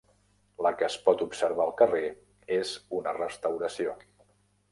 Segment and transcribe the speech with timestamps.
[0.67, 2.09] La que es pot observar al carrer
[2.57, 3.97] és una restauració.